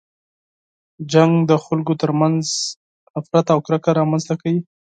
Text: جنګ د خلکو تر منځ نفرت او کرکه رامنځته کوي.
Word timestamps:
جنګ 1.11 1.33
د 1.49 1.51
خلکو 1.65 1.93
تر 2.01 2.11
منځ 2.19 2.43
نفرت 3.13 3.47
او 3.53 3.59
کرکه 3.65 3.91
رامنځته 3.99 4.33
کوي. 4.41 4.59